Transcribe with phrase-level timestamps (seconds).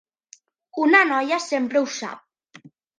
[0.87, 2.69] Una noia sempre ho sap.